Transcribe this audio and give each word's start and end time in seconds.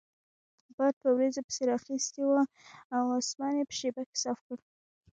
باد 0.77 0.93
په 1.01 1.07
وریځو 1.15 1.45
پسې 1.47 1.61
رااخیستی 1.69 2.21
وو 2.23 2.41
او 2.97 3.03
اسمان 3.21 3.53
یې 3.59 3.65
په 3.69 3.73
شیبه 3.79 4.01
کې 4.09 4.17
صاف 4.23 4.39
کړ. 4.47 4.57